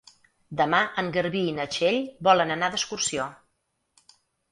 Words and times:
Demà 0.59 0.77
en 1.01 1.11
Garbí 1.17 1.43
i 1.49 1.53
na 1.57 1.67
Txell 1.75 1.99
volen 2.29 2.55
anar 2.55 2.71
d'excursió. 2.77 3.27